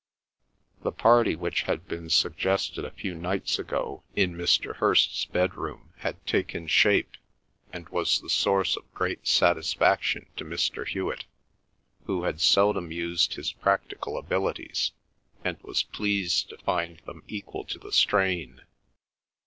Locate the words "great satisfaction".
8.95-10.25